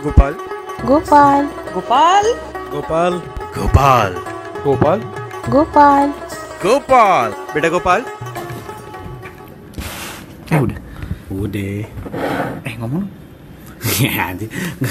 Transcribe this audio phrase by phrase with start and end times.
[0.00, 0.32] Gopal.
[0.88, 1.44] Gopal,
[1.76, 2.24] Gopal.
[2.72, 3.12] Gopal.
[3.52, 4.10] Gopal.
[4.64, 4.98] Gopal.
[5.52, 6.06] Gopal.
[6.56, 7.28] Gopal.
[7.52, 8.00] Beta Gopal.
[10.48, 10.78] Eh udah.
[11.28, 11.84] Udah.
[12.64, 13.04] Eh ngomong.
[14.00, 14.32] ya.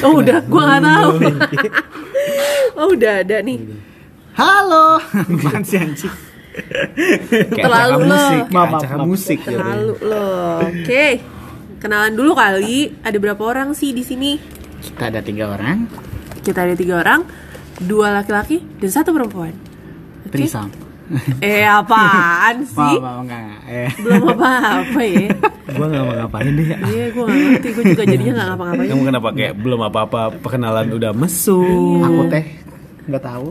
[0.06, 1.10] Oh udah, gua nggak tahu.
[2.86, 3.58] oh udah ada nih.
[4.38, 5.02] Halo.
[5.02, 6.14] Apaan sih anjing?
[7.58, 8.14] Terlalu lo.
[8.14, 9.58] musik, kayak Maaf, maaf, acara musik gitu.
[9.58, 10.62] Terlalu loh.
[10.70, 11.06] Oke.
[11.82, 12.94] Kenalan dulu kali.
[13.02, 14.59] Ada berapa orang sih di sini?
[14.80, 15.88] Kita ada tiga orang.
[16.40, 17.28] Kita ada tiga orang,
[17.80, 19.52] dua laki-laki dan satu perempuan.
[20.30, 20.70] Trisam.
[21.42, 22.78] Eh apaan sih?
[22.78, 23.62] Maaf, maaf, enggak, enggak.
[23.66, 25.30] Eh, Belum apa-apa ya.
[25.78, 26.68] Gua nggak mau ngapain deh.
[26.70, 27.68] Iya, gue gak ngerti.
[27.74, 28.88] Gue juga jadinya gak ngapa-ngapain.
[28.90, 32.02] Kamu kenapa kayak belum apa-apa perkenalan udah mesum.
[32.02, 32.46] aku teh
[33.10, 33.48] nggak tahu.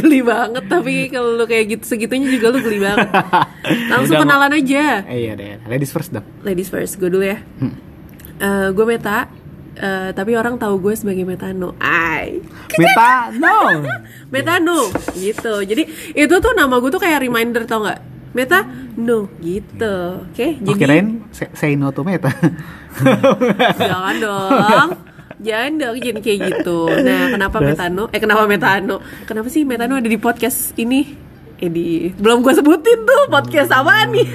[0.00, 3.08] geli banget tapi kalau lu kayak gitu segitunya juga lu geli banget.
[3.92, 4.84] Langsung Udah, kenalan aja.
[5.12, 5.60] Eh iya deh.
[5.68, 6.24] Ladies first dong.
[6.40, 7.36] Ladies first, gue dulu ya.
[8.72, 9.28] gue Meta,
[9.74, 11.72] eh, tapi orang tahu gue sebagai Metano.
[11.78, 12.40] Ai,
[12.76, 13.82] Meta, no.
[14.32, 15.62] Metano, gitu.
[15.62, 18.00] Jadi itu tuh nama gue tuh kayak reminder tau nggak?
[18.32, 18.64] Meta,
[18.96, 20.24] no, gitu.
[20.24, 22.32] Oke, Oh, jadi kirain say, say no to Meta.
[23.80, 24.88] jangan dong.
[25.42, 26.86] Jangan dong jadi kayak gitu.
[27.02, 28.08] Nah, kenapa Metano?
[28.08, 29.02] Eh, kenapa Metano?
[29.26, 31.31] Kenapa sih Metano ada di podcast ini?
[31.62, 34.26] Di belum gue sebutin tuh podcast apa nih?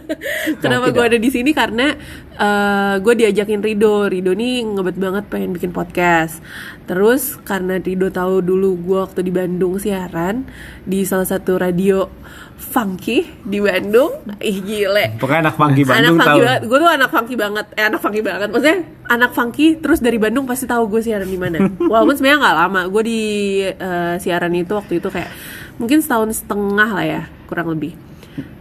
[0.62, 1.94] kenapa gue ada di sini karena
[2.34, 4.10] eh, gue diajakin Rido.
[4.10, 6.42] Rido nih ngebet banget pengen bikin podcast.
[6.90, 10.50] Terus karena Rido tahu dulu gue waktu di Bandung siaran
[10.82, 12.10] di salah satu radio
[12.58, 14.26] funky di Bandung.
[14.42, 16.18] Ih gile Pokoknya anak funky Bandung anak tahu.
[16.18, 19.98] funky banget gue tuh anak funky banget eh anak funky banget maksudnya anak funky terus
[20.02, 21.58] dari Bandung pasti tahu gue siaran di mana
[21.92, 23.22] walaupun sebenarnya nggak lama gue di
[23.62, 25.30] eh, siaran itu waktu itu kayak
[25.76, 27.94] mungkin setahun setengah lah ya kurang lebih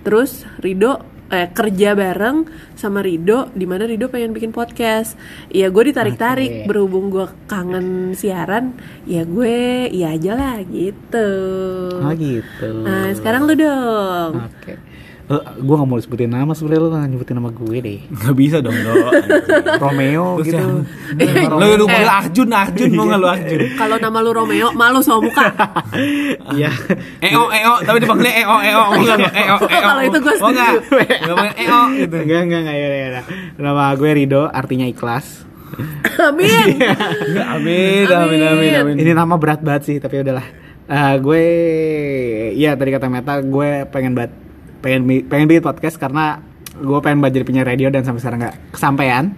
[0.02, 5.17] terus Rido eh, kerja bareng sama Rido di mana Rido pengen bikin podcast
[5.50, 6.66] ya gue ditarik tarik Oke.
[6.69, 11.30] berhubung gue kangen siaran ya gue iya aja lah gitu
[11.97, 12.69] Oh gitu.
[12.84, 14.78] nah sekarang lu dong Oke.
[15.23, 18.59] Eh, gue gak mau sebutin nama sebenernya lu gak nyebutin nama gue deh Gak bisa
[18.59, 18.91] dong, Do.
[19.84, 20.84] Romeo Terus gitu yang-
[21.53, 23.59] Lu lu panggil Arjun, Arjun mau nggak lu Arjun?
[23.79, 25.47] kalau nama lu Romeo malu sama muka
[26.53, 26.75] Iya
[27.22, 29.23] Eo, Eo, tapi dipanggilnya Eo, Eo, mau nggak lu?
[29.25, 29.79] Eo, Eo.
[29.81, 30.72] Kalau itu gue Mau nggak?
[30.75, 30.91] setuju.
[31.23, 32.16] Nggak panggil Eo gitu.
[32.19, 33.22] Enggak, enggak, enggak, ya, ya, ya.
[33.56, 35.47] Nama gue Rido, artinya ikhlas
[36.22, 36.78] amin
[37.47, 38.95] Amin, amin, amin, amin.
[38.95, 40.44] Ini nama berat banget sih, tapi udahlah
[40.83, 41.44] Eh, Gue,
[42.53, 44.35] ya tadi kata Meta, gue pengen banget
[44.83, 49.31] pengen, pengen bikin podcast karena gue pengen jadi penyiar radio dan sampai sekarang nggak kesampaian.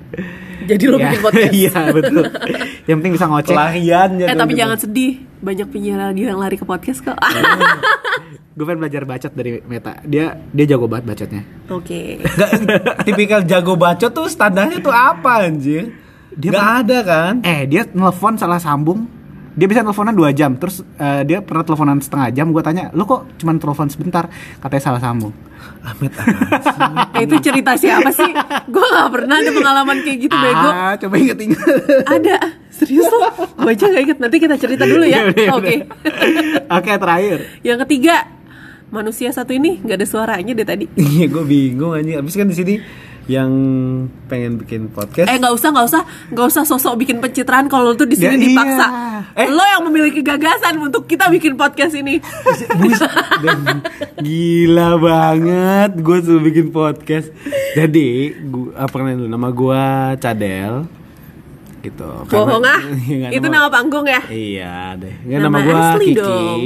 [0.63, 2.23] jadi lu Ya, bikin podcast Iya betul.
[2.83, 3.53] Yang penting bisa ngoceh.
[3.53, 4.25] Pelarian ya.
[4.25, 7.13] eh tapi jangan sedih banyak penyiar radio yang lari ke podcast kok
[8.55, 9.99] Gue pengen belajar bacot dari Meta.
[10.01, 11.41] Dia dia jago banget bacotnya.
[11.67, 15.91] oke Nggak, tipikal jago bacot tuh standarnya tuh apa anjir?
[16.31, 17.33] Dia Nggak ada kan?
[17.43, 19.11] Eh dia nelfon salah sambung.
[19.55, 20.53] Dia bisa teleponan dua jam.
[20.53, 22.47] Terus eh, dia pernah teleponan setengah jam.
[22.49, 24.27] Gue tanya, lu kok cuma telepon sebentar?
[24.57, 25.31] Katanya salah sambung.
[25.81, 26.61] Amit amat.
[27.13, 28.29] eh, itu cerita siapa sih
[28.67, 31.57] gue gak pernah ada pengalaman kayak gitu bego Ah, coba inget-inget.
[32.05, 32.35] ada
[32.69, 33.17] serius lo
[33.55, 35.75] gue aja gak inget nanti kita cerita dulu ya Iya, iya, oke
[36.67, 37.37] Oke terakhir.
[37.61, 38.29] yang ketiga
[38.87, 42.15] manusia satu ini nggak ada suaranya deh tadi Iya, gue bingung anjing.
[42.15, 42.73] Abis kan di sini
[43.25, 43.49] yang
[44.25, 45.25] pengen bikin podcast.
[45.25, 48.27] Eh nggak usah nggak usah nggak usah sosok bikin pencitraan kalau lu tuh di sini
[48.27, 48.45] Ya, iya.
[48.45, 48.85] dipaksa.
[49.35, 49.47] Eh.
[49.47, 52.21] Lo yang memiliki gagasan untuk kita bikin podcast ini.
[54.17, 57.29] Gila banget gue tuh bikin podcast
[57.73, 58.07] jadi
[58.43, 59.83] gua apa namanya dulu nama gue
[60.17, 60.73] Cadel
[61.81, 62.81] gitu Bohong ah.
[63.05, 64.21] Iya, Itu nama panggung ya.
[64.27, 66.59] iya deh Nggak, Nama nama, gue Kiki dong.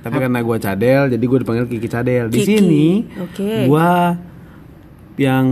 [0.00, 3.50] tapi karena gue Cadel jadi gue dipanggil Kiki Cadel di Kiki, sini oke.
[3.66, 3.90] gue
[5.18, 5.46] yang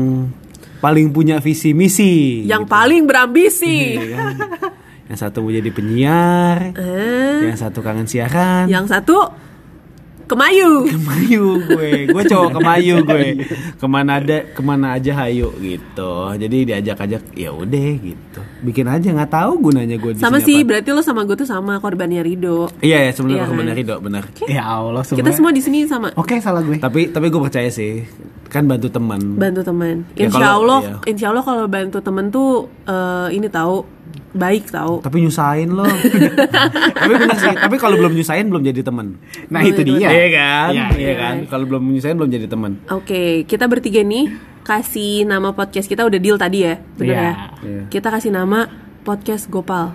[0.85, 2.71] paling punya visi misi Yang gitu.
[2.71, 3.79] paling berambisi.
[3.97, 4.35] Iya kan?
[5.05, 9.17] yang satu mau jadi penyiar Eh, yang satu kangen siaran yang satu
[10.25, 10.89] kemayu.
[10.97, 13.45] kemayu gue gue cowok kemayu gue
[13.81, 19.13] ke mana ada ke mana aja hayu gitu jadi diajak-ajak ya udah gitu bikin aja
[19.13, 20.69] nggak tahu gunanya gue di Sama sih, apa.
[20.73, 22.73] berarti lo sama gue tuh sama korbannya Rido.
[22.81, 23.77] iya ya sebenarnya benar kan?
[23.77, 26.09] Rido benar Ya Allah Kita sebenarnya- semua di sini sama.
[26.17, 26.81] Oke salah gue.
[26.81, 28.09] tapi tapi gue percaya sih
[28.55, 30.07] kan bantu teman Bantu teman.
[30.15, 30.95] Ya, Insya kalau- Allah, iya.
[31.05, 32.51] insya Allah kalau bantu temen tuh
[32.85, 33.83] eh, ini tahu
[34.31, 34.99] baik tahu.
[35.01, 35.87] tapi nyusahin loh
[36.95, 39.15] tapi benar sih tapi kalau belum nyusahin belum jadi teman
[39.47, 40.07] Nah itu dia.
[40.07, 44.31] iya kan Iya, iya kan kalau belum nyusahin belum jadi teman Oke, kita bertiga nih
[44.63, 47.21] kasih nama podcast kita udah deal tadi ya, bener Iya.
[47.21, 47.33] ya?
[47.61, 47.83] Iya.
[47.91, 48.67] Kita kasih nama
[49.03, 49.93] podcast Gopal.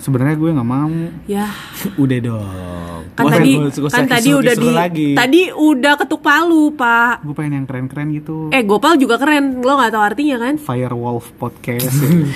[0.00, 0.88] Sebenarnya gue nggak mau.
[1.24, 1.46] Ya,
[2.02, 3.00] Udah dong.
[3.12, 5.08] kan Masa tadi gua kan tadi udah di lagi.
[5.12, 7.20] tadi udah ketuk palu, Pak.
[7.20, 8.48] Gue pengen yang keren-keren gitu.
[8.48, 9.60] Eh, Gopal juga keren.
[9.60, 10.56] Lo nggak tahu artinya kan?
[10.56, 11.92] Firewolf podcast.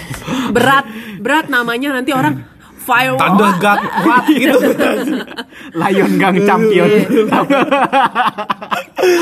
[0.54, 0.84] Berat,
[1.18, 2.44] berat namanya nanti orang
[2.76, 4.58] fire Thunder God what gitu.
[5.72, 6.90] Lion Gang Champion.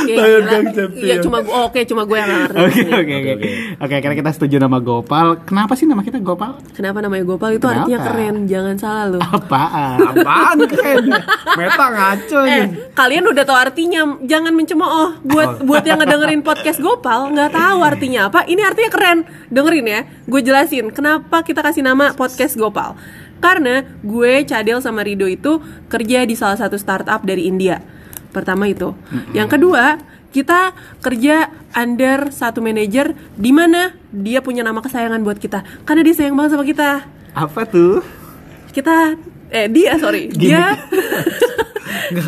[0.02, 0.58] Iya, gila.
[0.94, 2.58] Iya, cuma gue oke, cuma gue yang ngerti.
[2.58, 3.49] Oke oke oke.
[3.79, 5.43] Oke, karena kita setuju nama Gopal.
[5.43, 6.58] Kenapa sih nama kita Gopal?
[6.73, 7.82] Kenapa namanya Gopal itu Kenapa?
[7.82, 9.19] artinya keren, jangan salah lo.
[9.20, 9.99] Apaan?
[10.12, 11.05] Apaan keren?
[11.52, 12.64] Meta ngaco Eh, nih.
[12.93, 15.11] kalian udah tahu artinya, jangan mencemooh.
[15.23, 18.44] Buat buat yang ngedengerin podcast Gopal nggak tahu artinya apa.
[18.44, 19.19] Ini artinya keren.
[19.49, 22.94] Dengerin ya, gue jelasin kenapa kita kasih nama podcast Gopal.
[23.38, 27.82] Karena gue Cadel sama Rido itu kerja di salah satu startup dari India.
[28.32, 28.96] Pertama itu.
[29.37, 30.00] Yang kedua,
[30.32, 30.73] kita
[31.05, 35.84] kerja under satu manajer di mana dia punya nama kesayangan buat kita.
[35.84, 37.05] Karena dia sayang banget sama kita.
[37.37, 38.00] Apa tuh?
[38.73, 39.17] Kita
[39.52, 40.73] eh dia sorry, dia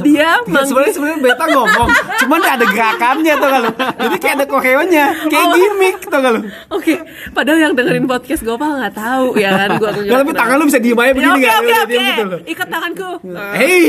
[0.03, 1.89] dia mang- Sebenarnya sebenarnya beta ngomong,
[2.19, 3.71] cuman ada gerakannya tuh kalau.
[3.75, 5.55] Jadi kayak ada koreonya, kayak Oh.
[5.55, 6.41] gimmick tuh kalau.
[6.71, 6.95] Oke,
[7.31, 9.91] padahal yang dengerin podcast Gopal nggak tahu ya kan gua.
[10.05, 11.57] Kalau tapi tangan lu bisa diem aja Ya, begini oke nggak?
[11.57, 11.97] oke oke.
[12.05, 12.41] gitu loh.
[12.45, 13.11] Ikat tanganku.
[13.59, 13.83] Hei,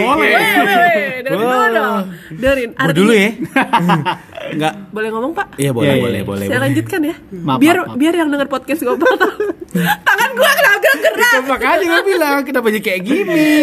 [0.00, 0.28] Boleh.
[0.28, 1.04] Weh, weh.
[1.22, 2.04] Dengerin dong.
[2.74, 3.28] Artinya- dulu ya.
[4.54, 4.74] Enggak.
[4.90, 5.46] Boleh ngomong Pak?
[5.56, 6.26] Iya boleh Iya, iya, boleh iya.
[6.26, 6.46] boleh.
[6.46, 6.64] Saya boleh.
[6.68, 7.14] lanjutkan ya.
[7.32, 9.36] Maaf, biar maaf, biar yang denger podcast Gopal tahu.
[10.08, 11.42] Tangan gua kenapa gerak?
[11.48, 13.00] Makanya gue bilang kenapa jadi kayak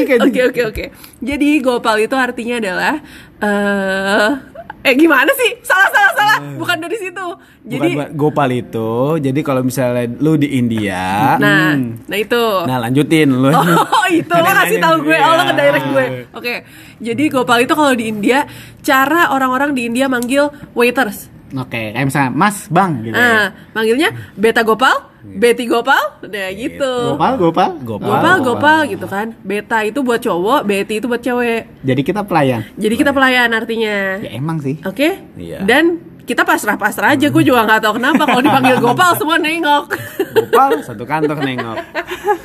[0.05, 0.85] kayak Oke oke oke.
[1.21, 2.93] Jadi Gopal itu artinya adalah
[3.41, 4.54] eh
[4.85, 5.57] eh gimana sih?
[5.65, 6.37] Salah salah salah.
[6.55, 7.25] Bukan dari situ.
[7.25, 8.91] Bukan Jadi buat Gopal itu.
[9.17, 11.73] Jadi kalau misalnya lu di India, nah,
[12.05, 12.43] nah itu.
[12.69, 13.49] nah lanjutin lu.
[13.49, 15.45] Oh itu lo kasih tahu gue, oh lo Iya.
[15.49, 16.05] ngedirect gue.
[16.31, 16.53] Oke,
[17.01, 18.45] jadi Gopal itu kalau di India
[18.79, 21.33] cara orang-orang di India manggil waiters.
[21.55, 23.15] Oke, kayak misalnya Mas, Bang gitu.
[23.15, 23.21] ya.
[23.21, 24.91] Nah, manggilnya Beta Gopal,
[25.35, 26.93] Betty Gopal, udah gitu.
[27.17, 27.69] Gopal, Gopal.
[27.81, 28.07] Gopal.
[28.07, 29.33] Gopal, Gopal gitu kan.
[29.41, 31.81] Beta itu buat cowok, Betty itu buat cewek.
[31.81, 32.61] Jadi kita pelayan.
[32.77, 34.21] Jadi kita pelayan artinya.
[34.21, 34.79] Ya emang sih.
[34.85, 35.19] Oke?
[35.35, 35.65] Iya.
[35.65, 39.85] Dan kita pasrah-pasrah aja, gue juga nggak tahu kenapa kalau dipanggil Gopal semua nengok.
[40.33, 41.77] Gopal satu kantor nengok.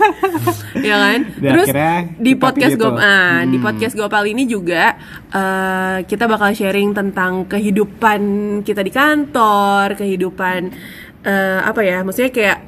[0.89, 1.21] ya kan?
[1.41, 1.69] Dan Terus
[2.21, 2.93] di podcast tuh.
[2.93, 4.95] Gopal, ah, di podcast Gopal ini juga
[5.33, 8.21] eh, kita bakal sharing tentang kehidupan
[8.63, 10.61] kita di kantor, kehidupan
[11.23, 12.01] eh, apa ya?
[12.01, 12.59] Maksudnya kayak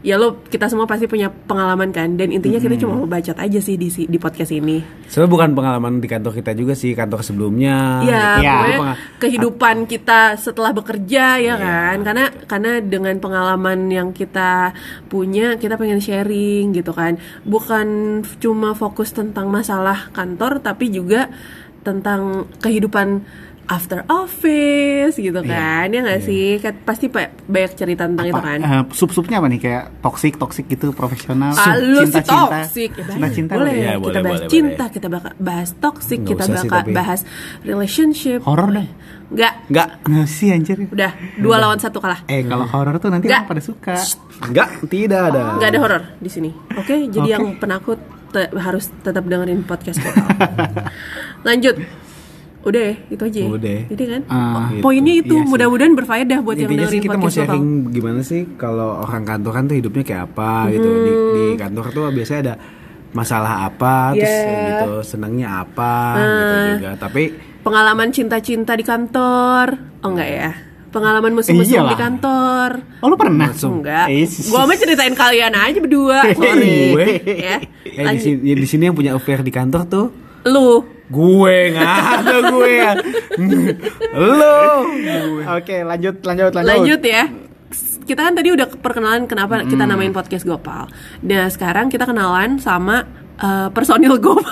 [0.00, 3.60] ya lo kita semua pasti punya pengalaman kan dan intinya kita cuma mau bacot aja
[3.60, 4.80] sih di di podcast ini.
[5.04, 8.00] Sebenarnya bukan pengalaman di kantor kita juga sih, kantor sebelumnya.
[8.00, 11.52] Iya, Ya, pokoknya itu pengal- kehidupan kita setelah bekerja Iya.
[11.52, 14.72] ya kan, karena karena dengan pengalaman yang kita
[15.06, 17.86] punya, kita pengen sharing gitu kan, bukan
[18.40, 21.28] cuma fokus tentang masalah kantor, tapi juga
[21.80, 23.20] tentang kehidupan
[23.70, 26.58] after office gitu kan, ya nggak sih?
[26.58, 28.58] Kan pasti pa- banyak cerita tentang itu Apa, kan.
[28.60, 29.60] eh, sup-supnya apa nih?
[29.60, 32.66] Kayak toxic toxic gitu profesional Ah, lu sih cinta-cinta.
[32.66, 33.72] toxic ya, cinta cinta boleh.
[33.72, 36.92] Ya, kita boleh, bahas boleh, cinta kita bakal bahas toxic Nggak kita sih, bakal tapi.
[36.92, 37.20] bahas
[37.62, 38.38] relationship.
[38.42, 38.88] Horor deh.
[39.30, 40.78] Nggak Enggak, nggak sih anjir.
[40.84, 42.26] Udah dua lawan satu kalah.
[42.26, 43.46] Eh kalau horor tuh nanti Nggak.
[43.46, 43.94] orang pada suka.
[44.42, 45.42] Enggak, tidak ada.
[45.56, 46.50] nggak ada horor di sini.
[46.74, 47.06] Oke Oke.
[47.08, 50.02] jadi yang penakut te- harus tetap dengerin podcast
[51.46, 51.76] lanjut
[52.60, 53.48] udah ya itu aja ya?
[53.48, 53.78] Udah.
[53.88, 55.48] Jadi kan Oh, poinnya itu Iya sih.
[55.48, 59.52] mudah-mudahan berfaedah buat yang Intinya sih dengerin kita mau sharing gimana sih kalau orang kantor
[59.52, 60.88] kan tuh hidupnya kayak apa gitu.
[60.98, 62.54] Di, di kantor tuh biasanya ada
[63.10, 64.44] masalah apa, terus Hmm.
[64.46, 64.68] Yeah.
[64.70, 66.68] gitu senangnya apa gitu Ah.
[66.70, 66.90] juga.
[66.98, 67.22] Tapi
[67.60, 69.66] pengalaman cinta-cinta di kantor
[70.00, 70.50] oh enggak ya
[70.88, 75.76] pengalaman musim-musim di kantor oh lu pernah enggak Eh, sis- gua mah ceritain kalian aja
[75.76, 76.96] berdua sorry
[77.36, 80.06] ya eh, di, lanjut sini, di sini yang punya affair di kantor tuh
[80.42, 82.92] lu gue nggak ada gue ya.
[84.10, 84.86] Lo.
[85.52, 87.24] oke lanjut lanjut lanjut lanjut ya
[88.02, 90.86] kita kan tadi udah perkenalan kenapa kita namain podcast Gopal
[91.20, 93.06] nah sekarang kita kenalan sama
[93.36, 94.46] eh, personil Gopal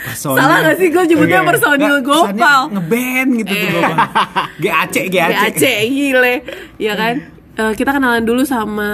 [0.00, 0.38] Personil.
[0.38, 1.48] salah gak sih gue nyebutnya Oke.
[1.48, 3.70] personil Nggak, Gopal ngeband gitu tuh Eh.
[3.72, 3.96] Gopal.
[4.58, 5.32] GAC GAC.
[5.52, 6.34] GAC gile
[6.76, 7.16] ya kan
[7.58, 8.90] Eh, kita kenalan dulu sama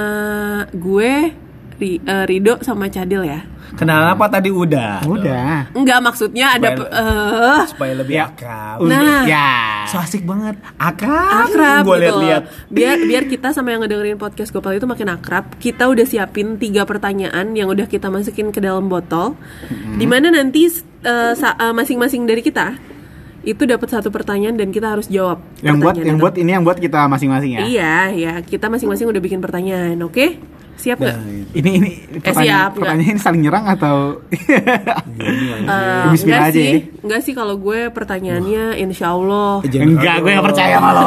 [0.72, 1.36] gue
[1.76, 5.02] eh, Rido sama Cadil ya Kenalan apa tadi udah?
[5.02, 8.24] udah Enggak maksudnya ada Supaya- eh Supaya lebih Ya.
[8.28, 8.76] akrab.
[8.82, 9.22] Nah.
[9.24, 9.50] ya
[9.84, 10.54] So asik banget.
[10.76, 11.44] Akrab.
[11.44, 12.02] akrab Gue gitu.
[12.02, 12.42] lihat-lihat.
[12.68, 15.54] Biar biar kita sama yang ngedengerin podcast Gopal itu makin akrab.
[15.56, 19.34] Kita udah siapin tiga pertanyaan yang udah kita masukin ke dalam botol.
[19.94, 20.70] Di mana nanti
[21.02, 22.78] eh, eh, masing-masing dari kita
[23.42, 25.36] itu dapat satu pertanyaan dan kita harus jawab.
[25.60, 26.22] yang buat yang itu.
[26.22, 30.40] buat ini yang buat kita masing-masing ya Iya, ya kita masing-masing udah bikin pertanyaan, oke?
[30.74, 31.16] Siap nggak?
[31.54, 32.74] Ini ini Eh, pertanyaan, siap, nggak?
[32.76, 36.78] pertanyaan ini saling nyerang atau Eh, Bismillah enggak aja sih, ya.
[37.00, 39.62] enggak sih kalau gue pertanyaannya insya Allah.
[39.62, 41.06] enggak gue gak percaya sama lo.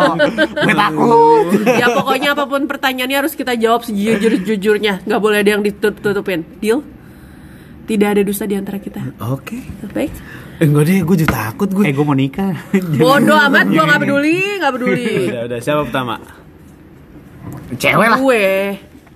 [0.64, 1.44] gue takut.
[1.66, 5.02] ya pokoknya apa pun pertanyaannya harus kita jawab sejujur-jujurnya.
[5.02, 6.46] Nggak boleh ada yang ditutup-tutupin.
[6.58, 6.80] Deal?
[7.82, 9.02] Tidak ada dusta di antara kita.
[9.26, 9.58] Oke.
[9.90, 10.14] Baik.
[10.56, 11.82] Eh, enggak deh, gue juga takut gue.
[11.82, 12.54] Eh gue mau nikah.
[12.94, 15.08] Bodoh amat, gue nggak peduli, nggak peduli.
[15.26, 15.58] udah, udah.
[15.58, 16.14] Siapa pertama?
[17.72, 18.18] Cewek lah.
[18.18, 18.44] gue,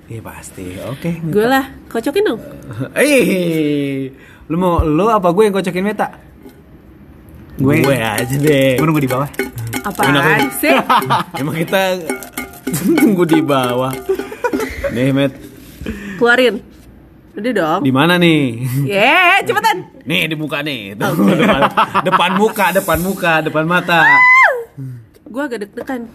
[0.05, 0.77] Iya pasti.
[0.85, 1.17] Oke.
[1.25, 1.73] gue lah.
[1.89, 2.41] Kocokin dong.
[3.01, 4.13] Eh,
[4.53, 6.13] lu mau lu apa gue yang kocokin meta?
[7.57, 8.77] Gue gue aja deh.
[8.77, 9.29] gue nunggu di bawah.
[9.85, 10.73] Apaan sih?
[11.41, 12.01] Emang kita
[13.01, 13.93] tunggu di bawah.
[14.93, 15.33] Nih, Met.
[16.21, 16.61] Keluarin.
[17.35, 17.81] Udah dong.
[17.83, 18.63] Di mana nih?
[18.87, 19.91] Ye, cepetan.
[20.07, 20.95] Nih di muka nih.
[20.95, 21.61] Tuh, depan,
[22.07, 24.07] depan muka, depan muka, depan mata.
[25.27, 26.07] Gue agak deg-degan.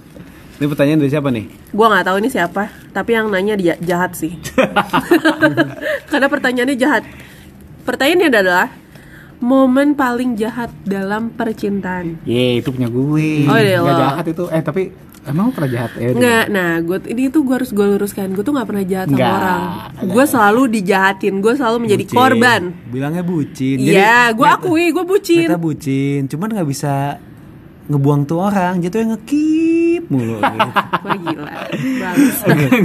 [0.59, 1.45] Ini pertanyaan dari siapa nih?
[1.71, 4.35] Gue nggak tahu ini siapa, tapi yang nanya dia jahat sih.
[6.11, 7.03] Karena pertanyaannya jahat.
[7.81, 8.67] Pertanyaannya adalah
[9.39, 12.19] momen paling jahat dalam percintaan.
[12.23, 13.47] Ye itu punya gue.
[13.47, 14.01] Oh, iya, Nggak lo.
[14.03, 14.43] jahat itu.
[14.51, 14.81] Eh tapi
[15.23, 15.91] emang pernah jahat?
[15.95, 18.27] Eh, Enggak, nah gue ini tuh gue harus gue luruskan.
[18.35, 19.61] Gue tuh nggak pernah jahat sama orang.
[20.05, 21.33] Gue selalu dijahatin.
[21.39, 22.17] Gue selalu menjadi Bucin.
[22.19, 22.61] korban.
[22.91, 23.77] Bilangnya bucin.
[23.79, 25.47] Iya, gue akui gue bucin.
[25.47, 27.15] Meta bucin, cuman nggak bisa
[27.89, 30.69] ngebuang tuh orang, jatuhnya ngekip mulu gitu.
[31.05, 32.37] Wah gila, bagus.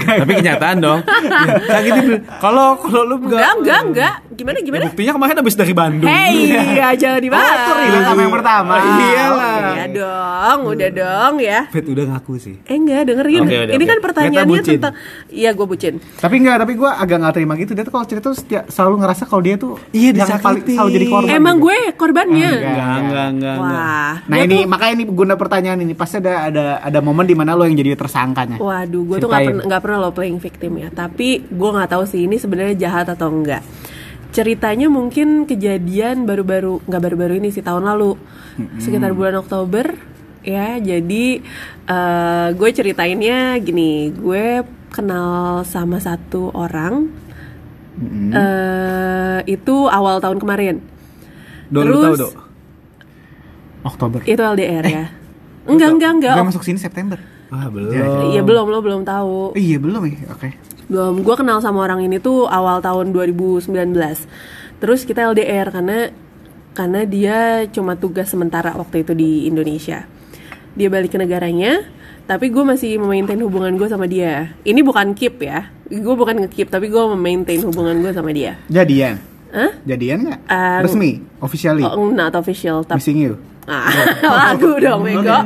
[0.05, 1.01] Tapi kenyataan dong.
[1.85, 4.15] Gitu kalau kalau lu Enggak, enggak, enggak.
[4.35, 4.85] Gimana, gimana?
[4.87, 6.11] Buktinya kemarin habis dari Bandung.
[6.11, 6.51] Hey,
[6.83, 7.59] ya jangan dibahas.
[7.81, 8.75] Itu sama yang pertama.
[8.77, 9.59] Iyalah.
[9.75, 11.61] Ya dong, udah dong ya.
[11.69, 12.57] Fet udah ngaku sih.
[12.65, 13.41] Eh enggak, dengerin.
[13.41, 13.87] Oke, udah, Ini oke.
[13.87, 14.95] kan pertanyaannya tentang
[15.29, 15.95] Iya, gue bucin.
[15.99, 17.73] Tapi enggak, tapi gue agak nggak terima gitu.
[17.73, 20.73] Dia tuh kalau cerita tuh setiap, selalu ngerasa kalau dia tuh Iya, yang paling disakiti.
[20.75, 21.31] selalu jadi korban.
[21.31, 21.65] Emang gitu.
[21.65, 22.51] gue korbannya.
[22.51, 22.67] Enggak.
[22.67, 23.55] Enggak, enggak, enggak.
[23.57, 23.75] enggak.
[23.79, 24.15] Wah.
[24.25, 27.55] Nah ini tuh- makanya ini guna pertanyaan ini pasti ada ada ada momen di mana
[27.55, 28.59] lo yang jadi tersangkanya.
[28.59, 30.89] Waduh, gue tuh nggak pernah nggak pernah lo playing victim ya.
[30.89, 33.63] Tapi gue nggak tahu sih ini sebenarnya jahat atau enggak.
[34.35, 38.19] Ceritanya mungkin kejadian baru-baru nggak baru-baru ini sih tahun lalu
[38.77, 39.95] sekitar bulan Oktober
[40.43, 40.77] ya.
[40.77, 41.39] Jadi
[41.87, 47.23] eh, gue ceritainnya gini, gue kenal sama satu orang.
[48.35, 50.83] eh itu awal tahun kemarin.
[51.71, 52.29] Do, Terus- tahu, Do?
[53.85, 54.19] Oktober.
[54.25, 55.05] Itu LDR ya.
[55.65, 56.35] Enggak, enggak, enggak.
[56.35, 57.23] Udah masuk sini September.
[57.49, 58.35] Wah, belum.
[58.35, 59.55] Iya belum lo belum tahu.
[59.55, 60.27] Iya belum ya.
[60.35, 60.59] Oke.
[60.85, 63.73] Belum, gue kenal sama orang ini tuh awal tahun 2019
[64.83, 66.13] Terus kita LDR karena
[66.75, 70.05] karena dia cuma tugas sementara waktu itu di Indonesia
[70.75, 71.87] Dia balik ke negaranya
[72.27, 76.69] Tapi gue masih memaintain hubungan gue sama dia Ini bukan keep ya Gue bukan nge-keep
[76.69, 79.23] tapi gue memaintain hubungan gue sama dia Jadian.
[79.55, 79.71] Hah?
[79.87, 80.41] Jadian nggak?
[80.51, 81.87] Um, Resmi, officially.
[81.87, 83.35] Oh, not official tapi Missing you.
[83.71, 83.87] ah,
[84.51, 85.39] lagu dong bego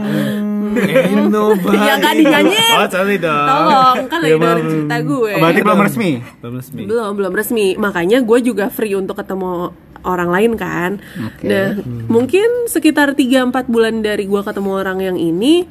[0.81, 1.45] Eno
[1.75, 2.77] Ya nggak dinyanyiin.
[2.77, 3.47] Oh, sorry dong.
[3.47, 6.11] Tolong kan lagi Ya, dengerin cerita gue Oh, berarti belum resmi.
[6.39, 6.81] Belum resmi.
[6.85, 9.75] belum belum resmi makanya gue juga free untuk ketemu
[10.07, 10.91] orang lain kan
[11.27, 11.43] Oke.
[11.43, 11.75] nah
[12.07, 15.67] mungkin sekitar 3-4 bulan dari gue ketemu orang yang ini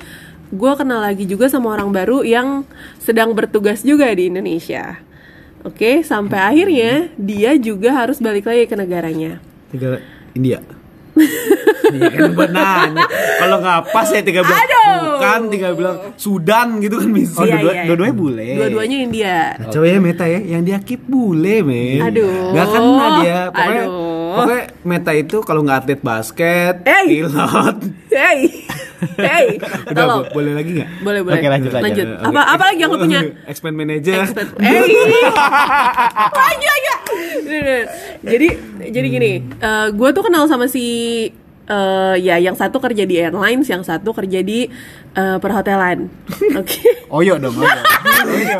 [0.47, 2.67] gue kenal lagi juga sama orang baru yang
[2.99, 4.99] sedang bertugas juga di Indonesia
[5.63, 9.99] oke sampai akhirnya dia juga harus balik lagi ke negaranya Tiga
[10.31, 10.59] India.
[11.89, 13.05] Iya kan buat nanya.
[13.37, 14.91] Kalau nggak pas ya tiga bilang Aduh.
[15.09, 17.37] bukan, tinggal bilang Sudan gitu kan bisa.
[17.37, 18.49] Oh, Iya, dua-dua- iya, dua-duanya bule.
[18.55, 22.01] dua-duanya India Nah, cowok ya Meta ya, yang dia keep bule men.
[22.03, 22.51] Aduh.
[22.51, 23.39] Gak kena dia.
[23.49, 24.33] Pokoknya, Aduh.
[24.33, 27.05] pokoknya Meta itu kalau nggak atlet basket, Hey.
[27.07, 27.77] pilot.
[28.09, 28.39] hey
[29.15, 30.89] hey Udah tolong bo- boleh lagi nggak?
[30.99, 32.07] boleh boleh Oke, lanjut, lanjut.
[32.19, 33.19] apa apa lagi yang lo punya
[33.51, 34.15] Expand manager.
[34.19, 34.47] Expert.
[34.57, 34.81] Eh,
[36.33, 36.93] aja aja.
[38.23, 38.47] Jadi
[38.89, 39.31] jadi gini,
[39.91, 40.85] gue tuh kenal sama si
[41.67, 44.67] eh, ya yang satu kerja di airlines, yang satu kerja di
[45.13, 46.07] eh, perhotelan.
[46.59, 46.79] Oke.
[47.07, 47.79] Oyo dong, Oyo.
[48.27, 48.57] Oyo.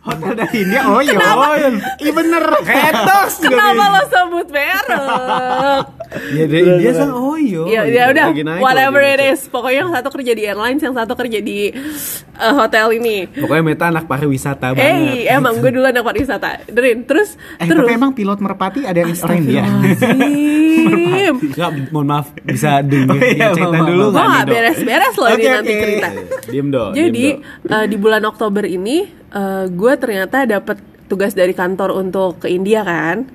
[0.00, 1.14] Hotel dari India Oyo.
[1.14, 1.68] Oyo.
[1.98, 2.42] Iya bener.
[2.60, 4.86] Ketos juga Kenapa lo sebut merek?
[6.30, 7.62] Ya dari India kan oh iya.
[7.66, 9.46] Ya, ya udah, naik whatever it is.
[9.46, 13.26] Pokoknya yang satu kerja di airlines, yang satu kerja di eh, hotel ini.
[13.28, 15.32] Pokoknya Meta anak pariwisata Eh, banget.
[15.32, 16.68] emang gue dulu anak pariwisata.
[16.68, 17.82] Derin, terus Eh, terus.
[17.82, 19.64] tapi emang pilot merpati ada yang orang India.
[20.74, 21.34] Astagfirullahaladzim.
[21.40, 25.34] Enggak, mohon maaf bisa denger Oh, iya, cerita maaf, dulu Gue gak beres-beres loh ini
[25.34, 26.08] Oke, nanti cerita.
[26.50, 26.92] Diem dong.
[26.92, 27.26] Jadi
[27.70, 28.96] eh, di bulan Oktober ini
[29.30, 33.28] eh, gue ternyata dapat tugas dari kantor untuk ke India kan.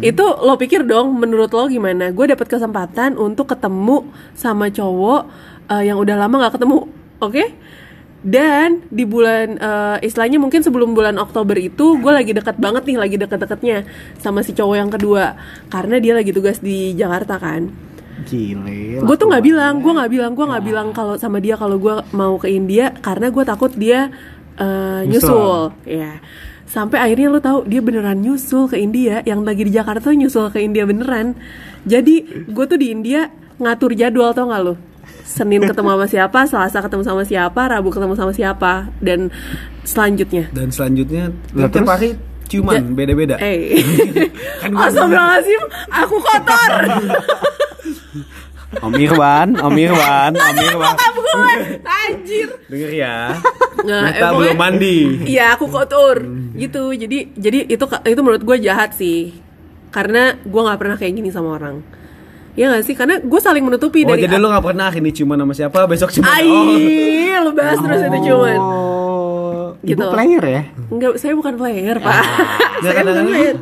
[0.00, 2.14] Itu lo pikir dong, menurut lo gimana?
[2.14, 5.20] Gue dapat kesempatan untuk ketemu sama cowok
[5.68, 6.78] eh, yang udah lama nggak ketemu,
[7.18, 7.44] oke?
[8.18, 12.98] Dan di bulan eh, istilahnya mungkin sebelum bulan Oktober itu gue lagi dekat banget nih,
[12.98, 13.86] lagi deket-deketnya
[14.18, 15.38] sama si cowok yang kedua
[15.70, 17.70] karena dia lagi tugas di Jakarta kan
[18.26, 18.98] Gile.
[18.98, 22.02] gue tuh nggak bilang gue nggak bilang gue nggak bilang kalau sama dia kalau gue
[22.10, 24.10] mau ke India karena gue takut dia
[24.58, 25.30] eh, Nyusul.
[25.30, 25.58] nyusul.
[25.86, 26.18] Ya.
[26.68, 30.58] Sampai akhirnya lo tahu dia beneran nyusul ke India, yang lagi di Jakarta nyusul ke
[30.60, 31.38] India beneran.
[31.86, 34.74] Jadi gue tuh di India ngatur jadwal tau gak lo?
[35.28, 39.28] Senin ketemu sama siapa, Selasa ketemu sama siapa, Rabu ketemu sama siapa, dan
[39.84, 40.48] selanjutnya.
[40.50, 42.16] Dan selanjutnya Lah, tiap hari
[42.48, 43.36] ciuman Ja- beda-beda.
[43.36, 43.76] Eh,
[44.64, 46.72] Kan Astagfirullahaladzim, aku kotor.
[48.78, 50.96] Om Irwan, Om Irwan, Om Irwan.
[51.84, 52.48] Anjir.
[52.66, 53.16] Denger ya.
[53.80, 54.96] Nggak, Meta eh, pokoknya- belum mandi.
[55.24, 56.16] Iya, aku kotor.
[56.52, 56.82] Gitu.
[56.94, 59.36] Jadi jadi itu itu menurut gue jahat sih.
[59.88, 61.80] Karena gue nggak pernah kayak gini sama orang.
[62.58, 62.94] Ya gak sih?
[62.98, 66.10] Karena gue saling menutupi Oh dari jadi lu gak pernah ini ciuman sama siapa besok
[66.10, 67.46] ciuman Ai, oh.
[67.46, 68.58] lu bahas terus itu cuman.
[68.58, 68.98] Oh,
[69.78, 70.02] Gitu.
[70.02, 70.62] ibu player ya?
[70.90, 72.10] Enggak, saya bukan player, Pak.
[72.10, 72.22] Ya,
[72.82, 73.56] saya bukan player.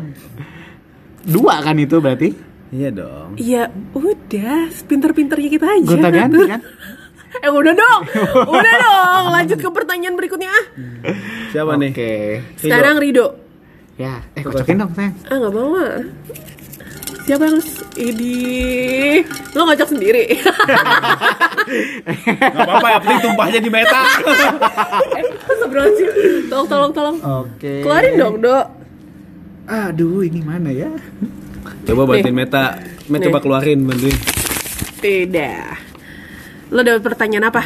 [1.28, 2.28] Dua kan itu berarti?
[2.72, 3.30] Iya dong.
[3.36, 3.62] Iya,
[3.92, 5.86] udah, pinter-pinternya kita aja.
[5.86, 6.62] Gonta ganti kan?
[7.36, 8.02] Eh udah dong,
[8.56, 9.24] udah dong.
[9.28, 10.64] Lanjut ke pertanyaan berikutnya ah.
[11.52, 11.92] Siapa nih?
[11.92, 12.12] Oke.
[12.56, 13.36] Sekarang Rido.
[14.00, 15.12] Ya, eh kocokin dong, sayang.
[15.28, 16.00] Ah nggak mau ah.
[17.26, 17.58] Siapa yang
[17.98, 18.38] ini?
[19.58, 20.30] Lo ngajak sendiri.
[22.38, 24.06] Gak apa-apa penting tumpahnya di meta.
[25.58, 26.06] Sebelum sih.
[26.46, 27.16] Tolong, tolong, tolong.
[27.42, 27.82] Oke.
[27.82, 28.66] Keluarin dong, Dok.
[29.66, 30.86] Aduh, ini mana ya?
[31.82, 32.78] Coba bantuin meta.
[33.10, 33.26] Meta Nih.
[33.26, 34.14] coba keluarin bantuin.
[35.02, 35.66] Tidak.
[36.70, 37.62] Lo dapet pertanyaan apa?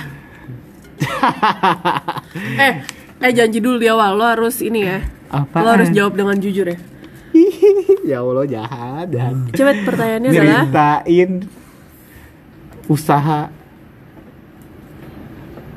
[2.64, 2.74] eh,
[3.20, 5.04] eh janji dulu di awal lo harus ini ya.
[5.28, 5.62] Apaan?
[5.64, 6.80] Lo harus jawab dengan jujur ya.
[8.10, 9.34] ya Allah jahat, jahat.
[9.54, 11.30] Coba pertanyaannya adalah Ceritain
[12.90, 13.40] usaha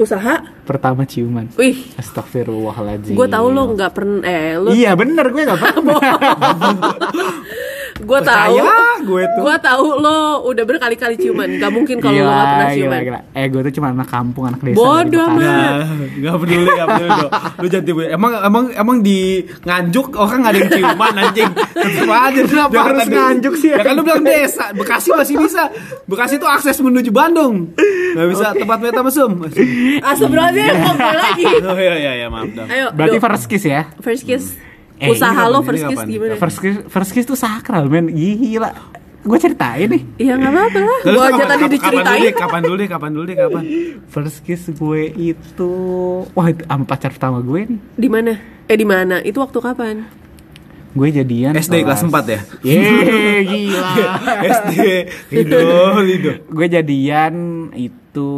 [0.02, 0.36] usaha.
[0.66, 1.48] pertama ciuman.
[1.54, 3.14] Wih, Astagfirullahaladzim.
[3.14, 4.22] gue tahu lo nggak pernah.
[4.26, 6.02] Eh, lo Iya bener gue gak pernah.
[8.04, 8.56] gue tahu.
[9.04, 9.42] Gue tuh.
[9.42, 11.48] Gue tahu lo udah berkali-kali ciuman.
[11.56, 13.00] Gak mungkin kalau lo gak pernah ciuman.
[13.02, 13.20] gila.
[13.32, 14.78] Eh gue tuh cuma anak kampung, anak desa.
[14.78, 15.48] Bodoh dari Bekasi.
[15.50, 15.74] amat.
[15.74, 15.88] Nah,
[16.22, 17.32] gak peduli, gak peduli dong.
[17.54, 19.20] Lu jangan tiba Emang emang emang di
[19.62, 21.52] nganjuk orang gak ada yang ciuman anjing.
[21.74, 24.66] Tetep aja Kenapa harus nganjuk sih, Ya kan lu bilang desa.
[24.72, 25.64] Bekasi masih bisa.
[26.06, 27.72] Bekasi tuh akses menuju Bandung.
[28.14, 29.32] Gak bisa tempat meta mesum.
[30.00, 31.46] Astagfirullahaladzim, ngobrol lagi.
[31.64, 32.68] Oh iya iya iya maaf dong.
[32.68, 33.88] Ayo, Berarti first kiss ya?
[34.00, 34.54] first kiss.
[34.96, 36.34] Eh, Usaha ini lo first kiss gimana?
[36.36, 38.08] First kiss, first kiss tuh sakral men.
[38.08, 38.72] Gila.
[39.22, 40.04] Gue ceritain nih.
[40.18, 41.00] Iya nggak apa-apa lah.
[41.02, 42.22] Gue aja kapan- tadi kapan- Kapan dulu diceritain.
[42.22, 43.64] deh, kapan dulu deh, kapan dulu deh, kapan?
[44.06, 45.70] First kiss gue itu
[46.30, 47.80] wah itu sama pacar pertama gue nih.
[47.94, 48.32] Di mana?
[48.64, 49.16] Eh di mana?
[49.20, 49.96] Itu waktu kapan?
[50.94, 52.40] Gue jadian SD kelas 4 ya?
[52.62, 53.82] Yeay, gila.
[54.40, 54.72] SD
[55.32, 55.60] Lido
[56.00, 57.34] Lido gue jadian
[57.74, 58.30] itu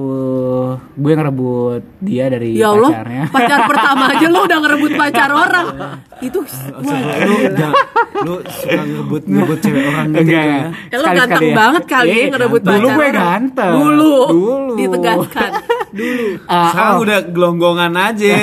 [0.90, 3.24] gue ngerebut dia dari Ya Allah, pacarnya.
[3.28, 5.68] pacar pertama aja lo udah ngerebut pacar orang.
[6.18, 7.12] Itu wah.
[7.20, 7.36] Lu
[8.24, 10.44] Lu suka ngebut ngebut cewek orang gitu Enggak.
[10.46, 11.54] ya Ya lo ganteng ya.
[11.54, 13.74] banget kali ya Eh, ngerebut pacar Dulu gue ganteng.
[13.76, 14.16] Dulu.
[14.26, 14.74] Dulu.
[14.80, 15.52] Ditegaskan.
[15.96, 16.28] Dulu.
[16.52, 18.36] Ah, Sekarang oh, udah gelonggongan aja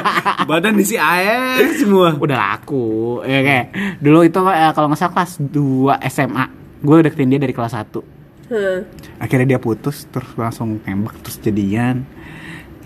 [0.48, 3.24] Badan diisi air semua udah laku.
[3.24, 3.66] Ya kayak
[4.04, 6.44] dulu itu eh, kalau nggak salah kelas 2 SMA.
[6.84, 8.18] Gue deketin dia dari kelas 1.
[8.48, 8.80] Hah.
[9.20, 12.08] akhirnya dia putus terus langsung tembak terus jadian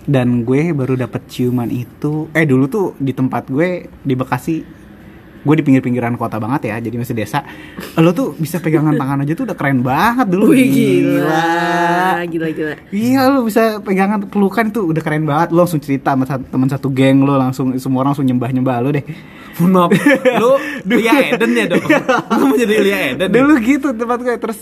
[0.03, 4.82] dan gue baru dapet ciuman itu eh dulu tuh di tempat gue di Bekasi
[5.43, 7.43] gue di pinggir-pinggiran kota banget ya jadi masih desa.
[7.99, 10.55] Lo tuh bisa pegangan tangan aja tuh udah keren banget dulu.
[10.55, 12.23] Wih gila.
[12.25, 12.47] Gila.
[12.55, 12.73] Gila.
[12.89, 15.51] Iya lo bisa pegangan pelukan itu udah keren banget.
[15.51, 18.89] Lo langsung cerita sama teman satu geng lo langsung semua orang langsung nyembah nyembah lo
[18.95, 19.05] deh.
[19.61, 19.91] Maaf.
[20.41, 20.51] Lu
[20.89, 21.85] Lia Eden ya dong?
[22.39, 23.35] Lu mau jadi Lia Eden ya?
[23.37, 24.59] dulu gitu tempat gue terus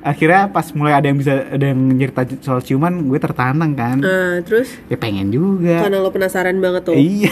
[0.00, 4.40] akhirnya pas mulai ada yang bisa ada yang nyerita soal ciuman gue tertantang kan Ah,
[4.40, 6.96] terus ya pengen juga karena lo penasaran banget tuh.
[6.96, 7.28] iya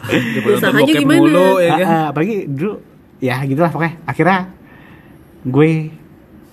[0.46, 1.18] Usahanya gimana?
[1.18, 1.82] mulu, ya kan?
[1.82, 2.74] Ah, ah, apalagi dulu
[3.18, 4.38] ya gitulah pokoknya akhirnya
[5.42, 5.70] gue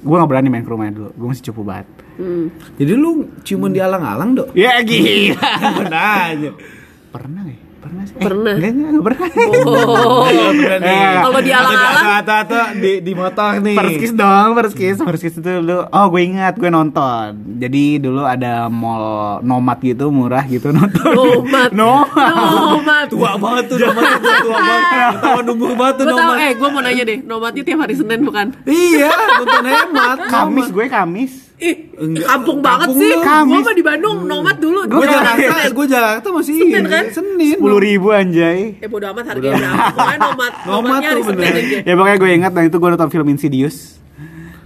[0.02, 2.52] gue nggak berani main ke rumahnya dulu gue masih cupu banget Hmm.
[2.76, 4.48] Jadi lu ciuman di alang-alang dok?
[4.54, 5.42] ya gila
[6.28, 6.52] aja
[7.10, 8.54] pernah ya pernah sih Pernah.
[8.54, 9.28] enggak enggak enggak pernah
[9.62, 10.26] Oh.
[10.82, 12.06] Eh, Kalau di alang-alang?
[12.16, 15.50] Atau- atau- atau di, di motor nih First kiss dong, first kiss, first kiss itu
[15.52, 15.86] dulu.
[15.86, 17.26] Oh, gue ingat, gue nonton.
[17.58, 19.04] Jadi dulu ada mall
[19.42, 21.12] nomad gitu, murah gitu nonton.
[21.12, 21.70] Nomad.
[21.82, 22.32] Nomad.
[22.32, 23.06] Nomad.
[23.08, 24.84] Tua banget tuh nomad Tua tua banget
[25.18, 28.54] Tahun umur banget tuh nomad eh gue mau nanya deh, nomadnya tiap hari Senin bukan?
[28.64, 31.34] Iya nonton hemat Kamis gue Kamis.
[31.62, 32.26] Ih, Enggak.
[32.26, 33.14] kampung banget Kampung sih.
[33.22, 33.62] Kamis.
[33.62, 34.80] mah di Bandung, nomad dulu.
[34.84, 37.04] Gue Di Jakarta, gue Jakarta masih Senin, ini, kan?
[37.14, 37.54] Senin.
[37.54, 38.60] Sepuluh ribu anjay.
[38.76, 39.94] Eh bodo amat harganya berapa.
[39.94, 40.52] Pokoknya nomad.
[40.68, 41.54] Nomad tuh bener.
[41.54, 41.78] aja.
[41.84, 43.78] Ya pokoknya gue ingat dan itu gue nonton film Insidious.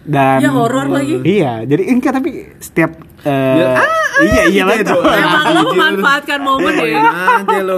[0.01, 1.17] Dan Ya, horor lagi.
[1.19, 2.29] Iya, jadi enggak tapi
[2.59, 2.93] setiap
[3.25, 3.81] eh, Ya,
[4.21, 4.93] iya iya lah itu.
[4.93, 7.01] ya, Emang lo memanfaatkan momen ya.
[7.35, 7.75] aja lo.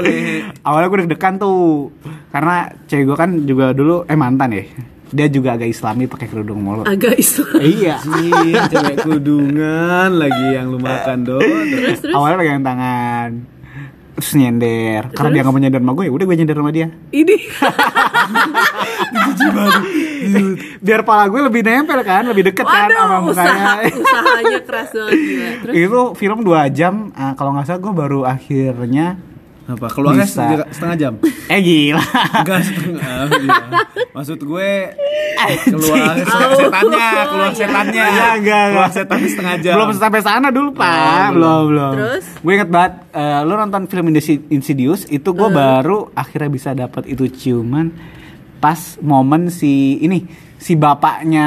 [0.61, 1.89] Awalnya gue deg-degan tuh
[2.29, 4.63] karena cewek gue kan juga dulu eh mantan ya.
[5.07, 6.83] Dia juga agak Islami pakai kerudung mulu.
[6.83, 7.59] Agak Islam.
[7.63, 7.95] iya.
[8.23, 11.39] Ih, cewek kudungan lagi yang lu makan do.
[11.39, 12.15] Terus terus.
[12.15, 13.31] Awalnya pegang tangan.
[14.17, 16.87] terus nyender karena dia nggak mau nyender sama gue ya udah gue nyender sama dia
[17.13, 17.37] Ini
[20.85, 24.89] biar pala gue lebih nempel kan lebih deket kan sama Waduh, usaha, mukanya usahanya keras
[24.89, 25.49] banget gila.
[25.61, 29.07] Terus itu film dua jam ah, kalau nggak salah gue baru akhirnya
[29.67, 29.87] Apa?
[29.89, 30.39] Keluarnya Bisa.
[30.39, 31.13] setengah, setengah jam?
[31.53, 32.03] eh gila
[32.37, 33.19] Enggak setengah.
[33.35, 33.55] iya.
[34.09, 34.71] Maksud gue
[35.67, 36.13] keluar
[36.55, 38.05] setannya, keluar setannya.
[38.07, 39.73] Iya, enggak, Keluar setannya setengah jam.
[39.75, 42.25] belum sampai sana dulu pak belum belum Terus?
[42.37, 47.03] gue inget banget eh, lu nonton film Insi- Insidious itu gue baru akhirnya bisa dapat
[47.05, 47.91] itu ciuman
[48.57, 50.25] pas momen si ini
[50.55, 51.45] si bapaknya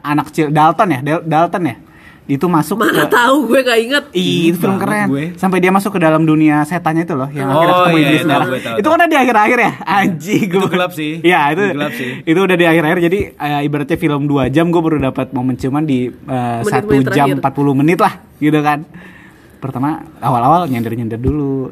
[0.00, 1.76] anak kecil Dalton ya Dal- Dalton ya
[2.22, 4.04] itu masuk mana ke tahu gue gak inget.
[4.14, 5.10] Ih, itu film keren.
[5.10, 5.24] gue.
[5.34, 8.14] Sampai dia masuk ke dalam dunia setannya itu loh, yang Oh, akhirnya ketemu iya, iblis
[8.14, 8.38] iya, merah.
[8.38, 10.44] tahu gue, tahu, Itu kan di akhir-akhir ya, anjing.
[10.46, 11.12] Itu gelap sih.
[11.18, 12.10] Iya, itu Itu gelap sih.
[12.22, 12.98] Itu udah di akhir-akhir.
[13.02, 17.10] Jadi eh, ibaratnya film 2 jam gue baru dapat momen cuman di eh, satu Menit-menit
[17.10, 17.58] jam terakhir.
[17.58, 18.78] 40 menit lah, gitu kan.
[19.58, 21.70] Pertama awal-awal nyender-nyender dulu.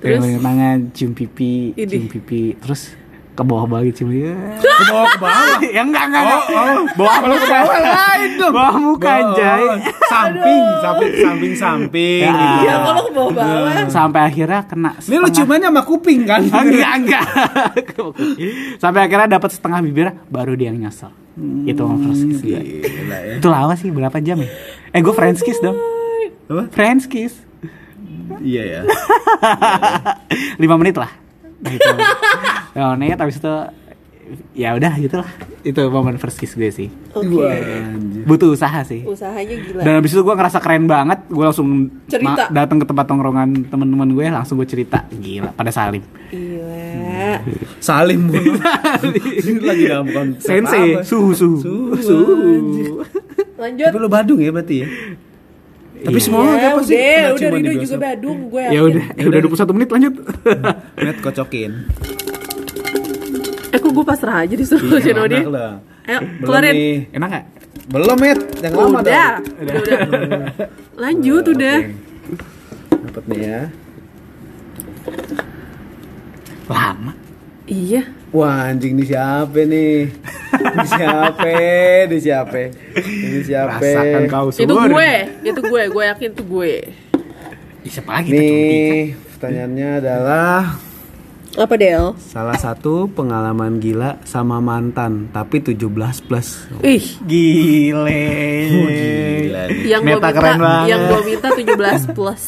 [0.00, 0.20] Terus?
[0.38, 1.88] Tangan, cium pipi, Ini.
[1.88, 2.92] cium pipi, terus
[3.36, 4.32] ke bawah bagi cium ya.
[4.56, 5.58] Ke bawah ke bawah.
[5.76, 6.22] ya enggak enggak.
[6.24, 6.56] Oh, enggak.
[6.56, 6.80] oh.
[6.96, 8.52] Bawah Kalau ke bawah lain dong.
[8.56, 9.62] Bawah muka anjay.
[9.62, 12.20] Oh, Samping, samping, samping, samping.
[12.24, 12.32] Ya.
[12.32, 12.64] gitu.
[12.64, 13.72] Ya kalau ke bawah-bawah.
[13.86, 16.40] Sampai akhirnya kena Ini lu ciumannya sama kuping kan?
[16.64, 17.24] enggak enggak
[18.82, 21.12] sampai akhirnya dapat setengah bibir baru dia yang nyesel
[21.68, 22.60] itu sama first kiss Gila
[23.20, 23.34] ya.
[23.36, 24.48] itu lama sih berapa jam ya
[24.90, 25.76] eh gue French kiss dong
[26.48, 26.64] Apa?
[26.72, 27.34] French kiss
[28.36, 28.80] Iya ya.
[30.56, 31.10] lima menit lah
[31.68, 31.90] gitu
[32.72, 33.54] lima menit habis itu
[34.52, 35.30] ya udah gitu lah
[35.62, 37.30] itu momen first kiss gue sih Oke.
[37.32, 37.54] Wah,
[38.26, 39.80] butuh usaha sih Usahanya gila.
[39.80, 42.26] dan habis itu gue ngerasa keren banget gue langsung Cerita.
[42.26, 47.38] ma- datang ke tempat tongkrongan teman-teman gue langsung gue cerita gila pada salim Gila.
[47.78, 48.58] Salim mulu.
[49.38, 51.56] Ini lagi dalam konsep sensei suhu suhu
[51.94, 52.90] Suhu, anjir.
[53.56, 53.86] Lanjut.
[53.86, 54.88] Tapi lu Badung ya berarti ya?
[55.96, 56.94] Tapi semua Ya, orang apa sih?
[56.94, 57.96] udah, udah Rido di juga?
[57.98, 60.14] Badung, gue ya udah ya udah 21 menit lanjut
[61.04, 61.72] Net kocokin.
[63.68, 65.12] Eh kok gue pasrah aja disuruh Iya,
[65.46, 65.72] lah.
[66.04, 66.72] Ayo, Belum keluarin.
[66.72, 66.96] nih.
[67.12, 67.44] enak gak?
[67.86, 68.38] Belum, Met.
[68.58, 69.02] Yang lama Udah.
[69.02, 69.36] dong.
[69.58, 70.40] Udah, udah.
[70.96, 71.76] Lanjut udah.
[73.06, 73.60] Dapat nih ya.
[76.66, 77.12] lama
[77.66, 78.02] Iya.
[78.30, 80.10] Wah, anjing ini siapa nih?
[80.52, 81.46] Ini siapa?
[82.04, 82.58] Ini siapa?
[82.98, 83.78] Ini siapa?
[83.78, 85.12] rasakan kau Itu gue,
[85.42, 86.72] itu gue, gue yakin itu gue.
[87.80, 88.30] Ih, siapa lagi?
[88.30, 88.98] Nih,
[89.32, 90.58] pertanyaannya adalah
[91.56, 92.12] Apa Del?
[92.20, 95.80] salah satu pengalaman gila sama mantan tapi 17
[96.20, 96.66] plus.
[96.82, 98.20] Ih, Gile.
[98.68, 99.86] Gila nih.
[99.86, 100.86] yang gue Meta minta, keren banget.
[100.90, 102.42] yang gue minta 17 plus.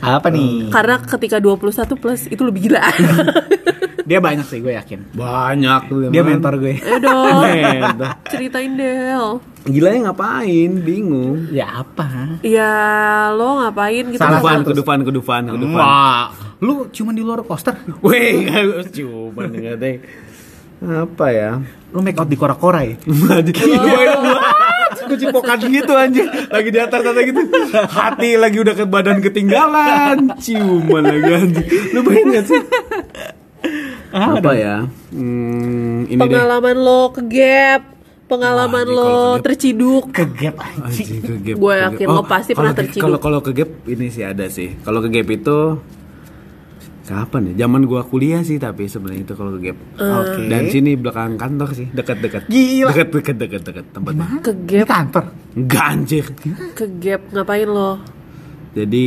[0.00, 0.70] Apa nih?
[0.70, 1.60] Karena ketika 21
[1.92, 2.80] plus itu lebih gila.
[4.10, 5.14] Dia banyak sih gue yakin.
[5.14, 6.42] Banyak tuh Dia emang.
[6.42, 6.82] mentor gue.
[6.82, 7.46] Ayo dong,
[8.34, 9.38] ceritain Del.
[9.70, 10.70] Gilanya ngapain?
[10.82, 11.46] Bingung.
[11.54, 12.42] Ya apa?
[12.42, 12.74] Ya
[13.30, 15.78] lo ngapain gitu Salah Kedufan, kedufan, kedufan, kedufan.
[15.78, 17.78] Wah, lu cuma di luar coaster.
[18.02, 18.50] Weh,
[18.98, 19.96] cuman enggak deh.
[20.82, 21.50] Apa ya?
[21.94, 22.98] Lu make out di kora-kora ya?
[25.00, 27.42] Gue cipokan gitu anjir Lagi di atas atas gitu
[27.74, 32.60] Hati lagi udah ke badan ketinggalan Ciuman lagi anjir Lu bayangin gak sih?
[34.10, 34.76] Apa ya?
[35.08, 37.82] Hmm, ini deh Pengalaman lo ke gap,
[38.26, 39.42] pengalaman Wah, lo ke gap.
[39.46, 40.04] terciduk.
[40.10, 40.84] Kegap anjing.
[40.84, 42.10] Anjing, ke gap, Gue ke yakin gap.
[42.12, 43.02] lo pasti pernah ke- terciduk.
[43.02, 44.74] Kalau kalau ke gap ini sih ada sih.
[44.78, 45.58] Kalau ke gap itu
[47.02, 47.66] kapan ya?
[47.66, 49.78] Zaman gua kuliah sih tapi sebenarnya itu kalau ke gap.
[49.96, 50.46] Oke.
[50.46, 52.46] Dan sini belakang kantor sih, dekat-dekat.
[52.46, 52.88] Gila.
[52.88, 54.26] Dekat dekat dekat dekat tempatnya.
[54.38, 55.24] Ke Di gap, kantor.
[55.52, 56.24] Enggak anjir.
[56.72, 57.98] ke gap ngapain lo?
[58.70, 59.06] Jadi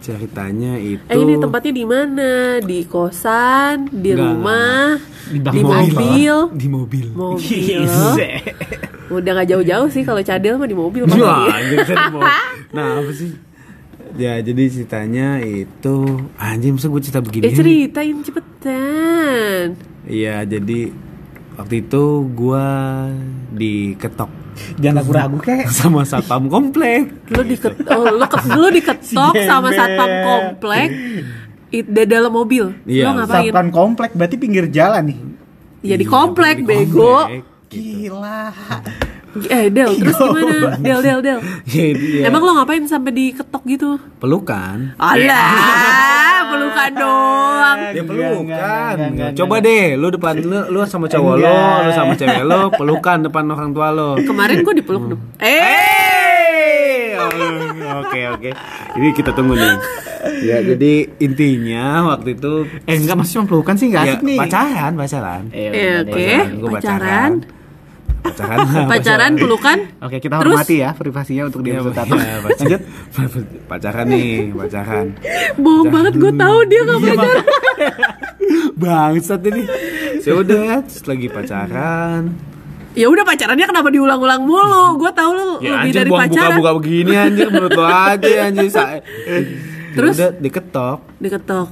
[0.00, 2.30] ceritanya itu Eh ini tempatnya di mana?
[2.64, 4.24] Di kosan, di Enggak.
[4.24, 4.96] rumah,
[5.28, 6.36] Di di, mobil.
[6.56, 7.06] di mobil.
[7.12, 7.84] Mobil.
[7.84, 8.32] Gile.
[9.12, 11.76] Udah gak jauh-jauh sih kalau cadel mah di mobil Wah, mobil.
[12.72, 13.36] Nah, apa sih?
[14.16, 15.96] Ya, jadi ceritanya itu
[16.36, 17.48] anjing masa gue cerita begini.
[17.48, 19.66] Eh ceritain cepetan.
[20.08, 20.92] Iya, jadi
[21.56, 23.08] waktu itu gua
[23.52, 24.41] diketok
[24.78, 25.66] Jangan ragu-ragu kek.
[25.72, 27.28] sama satpam komplek.
[27.32, 30.88] Lo diket oh, lo, ke, lo diketok sama satpam komplek
[31.72, 32.72] di dalam mobil.
[32.84, 33.04] Iya.
[33.08, 33.48] Lo ngapain?
[33.48, 35.18] Satpam komplek berarti pinggir jalan nih.
[35.82, 37.26] Ya di komplek bego.
[37.26, 38.12] Komplek, gitu.
[38.12, 38.52] Gila.
[39.42, 40.76] Eh Del, terus gimana?
[40.76, 41.38] Del, Del, Del.
[41.64, 43.96] Jadi ya, Emang lo ngapain sampai diketok gitu?
[44.18, 44.92] pelukan.
[44.96, 47.78] Alah, pelukan doang.
[47.90, 48.96] Ya pelukan.
[49.34, 53.44] Coba deh, lu depan lu, lu sama cowok lo, lu sama cewek lo, pelukan depan
[53.46, 54.08] orang tua lo.
[54.16, 55.02] Kemarin gue dipeluk.
[55.38, 55.60] Eh,
[57.12, 57.28] Eh, oh,
[58.02, 58.50] oke oke.
[58.94, 59.76] Ini kita tunggu nih.
[60.42, 64.38] Ya, jadi intinya waktu itu Eh enggak masih cuma pelukan sih enggak ya, asik nih.
[64.38, 65.42] pacaran, pacaran.
[65.50, 66.26] Eh, Eh, oke.
[66.58, 67.32] Gua pacaran.
[67.42, 67.61] pacaran
[68.22, 69.78] lah, Pacaran, pelukan.
[69.98, 70.54] Oke, kita Terus?
[70.54, 72.14] hormati ya privasinya untuk di Iya, episode satu.
[72.14, 72.82] iya, pacar- Lanjut.
[73.70, 75.06] pacaran nih pacaran
[75.56, 77.44] Bohong banget gue tahu dia gak pacaran.
[78.74, 79.62] bangsat ini
[80.18, 82.22] ya udah terus lagi pacaran
[82.92, 85.00] Ya udah pacarannya kenapa diulang-ulang mulu?
[85.00, 86.44] Gue tahu lu ya lebih anjir dari buang pacaran.
[86.52, 89.00] buka-buka begini anjir menurut lo aja anjir sa-
[89.92, 90.14] Terus?
[90.14, 91.68] Ya udah diketok Diketok.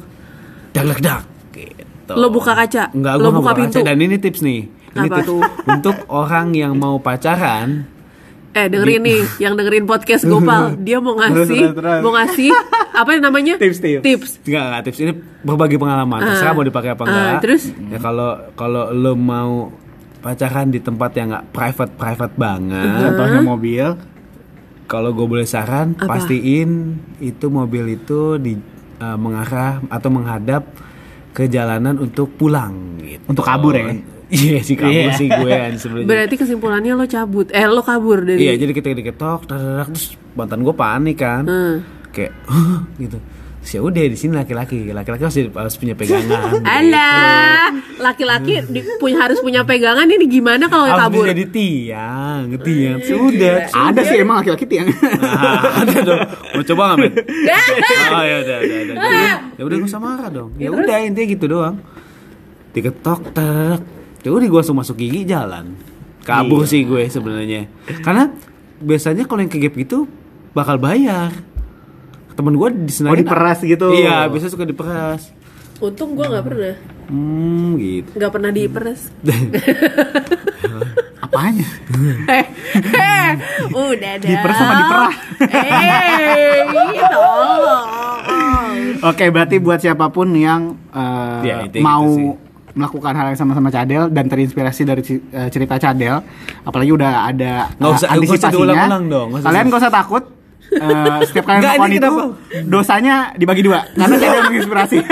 [0.70, 1.20] dak dak dak
[1.52, 2.12] gitu.
[2.14, 2.88] Lo buka kaca?
[2.90, 3.76] Enggak, Lo gua nggak buka buka pintu?
[3.76, 3.86] kaca.
[3.86, 4.60] Dan ini tips nih.
[4.90, 5.40] Ini Apa tips tuh?
[5.68, 7.87] untuk orang yang mau pacaran.
[8.50, 12.00] Eh dengerin nih, yang dengerin podcast Gopal, dia mau ngasih, Terus, terus, terus.
[12.03, 12.50] mau ngasih
[12.92, 13.55] apa yang namanya?
[13.57, 14.03] Tips, tips.
[14.03, 14.31] Tips.
[14.42, 16.18] Enggak, enggak tips ini berbagi pengalaman.
[16.20, 16.57] Terserah Ah.
[16.57, 17.40] mau dipakai apa Ah, enggak.
[17.40, 17.62] terus?
[17.70, 19.70] Ya kalau kalau lo mau
[20.18, 22.90] pacaran di tempat yang enggak private private banget.
[23.00, 23.87] Contohnya mobil.
[24.85, 26.18] Kalau gue boleh saran, Apa?
[26.18, 26.70] pastiin
[27.20, 28.59] itu mobil itu di
[28.98, 30.66] eh, mengarah atau menghadap
[31.31, 33.22] ke jalanan untuk pulang gitu.
[33.24, 33.94] Untuk kabur ya?
[34.30, 35.12] Iya sih kabur Iya.
[35.12, 36.06] sih gue kan sebenarnya.
[36.06, 38.38] Berarti kesimpulannya lo cabut, eh lo kabur dari.
[38.40, 41.76] Iya, jadi kita diketok, terus mantan gue panik kan, Hmm.
[42.08, 42.30] kayak
[42.96, 43.18] gitu.
[43.60, 46.62] Terus ya udah di sini laki-laki, laki-laki harus, harus punya pegangan.
[46.64, 47.68] Alah,
[48.00, 48.64] laki-laki
[48.96, 51.26] punya harus punya pegangan ini gimana kalau Harus kabur?
[51.26, 52.98] bisa di tiang, tiang.
[53.02, 54.88] Sudah, Ada sih emang laki-laki tiang.
[55.20, 56.20] Nah, ada dong.
[56.54, 57.12] Mau coba nggak men?
[58.14, 59.36] oh ya udah, udah, udah.
[59.52, 60.50] Ya udah gue sama marah dong.
[60.56, 61.76] Ya udah intinya gitu doang.
[62.70, 63.99] Diketok, tak.
[64.20, 65.76] Ya udah gue langsung masuk gigi jalan.
[66.20, 67.66] Kabur sih gue sebenarnya.
[68.00, 68.28] Karena
[68.78, 70.04] biasanya kalau yang kegep gitu
[70.52, 71.33] bakal bayar.
[72.33, 73.90] Temen gue di Oh, diperas gitu.
[73.90, 75.33] Iya, biasa suka diperas.
[75.80, 76.76] Untung gue nggak pernah,
[77.09, 78.12] Hmm, gitu.
[78.12, 79.09] nggak pernah diperes.
[81.24, 81.64] Apanya?
[82.28, 82.44] Eh,
[82.92, 83.30] eh,
[83.72, 84.28] udah dah.
[84.28, 85.14] Diperes sama diperah?
[85.40, 86.61] Eh,
[87.09, 87.88] tolong.
[89.00, 92.49] Oke, berarti buat siapa pun yang eh, Ya, mau gitu sih.
[92.72, 96.22] Melakukan hal yang sama-sama Cadel dan terinspirasi dari eh, cerita Cadel,
[96.62, 98.52] apalagi udah ada Nggak usah- nggak usah antisipasinya.
[98.52, 100.24] diulang-ulang dong, Kalian gak usah takut.
[100.70, 102.24] Eh, setiap kalian Nggak, melakukan ini itu kenapa?
[102.64, 104.96] dosanya dibagi dua karena Cadel menginspirasi.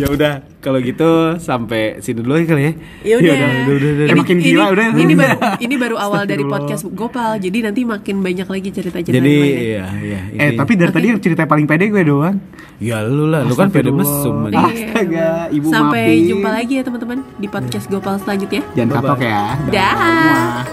[0.00, 2.72] ya udah, kalau gitu sampai sini dulu ya kali ya.
[3.02, 3.32] Ya udah.
[3.34, 4.06] udah, udah, udah.
[4.06, 4.84] Eh, makin ini, gila udah.
[4.94, 5.36] Ini baru
[5.66, 7.36] ini baru awal dari podcast Gopal.
[7.36, 9.58] Jadi nanti makin banyak lagi cerita-cerita Jadi lainnya.
[9.58, 10.20] iya iya.
[10.30, 12.36] eh, ini- tapi dari tadi yang cerita paling pede gue doang.
[12.78, 14.46] ya lu lah, lu kan pede mesum.
[14.46, 14.62] Iya.
[14.62, 18.62] Astaga, ibu Sampai jumpa lagi ya teman-teman di podcast Gopal selanjutnya.
[18.72, 19.58] Jangan kapok ya.
[19.68, 20.64] Dah.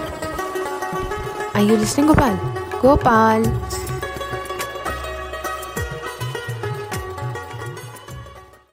[1.52, 2.32] Are you listening, Gopal?
[2.80, 3.42] Gopal.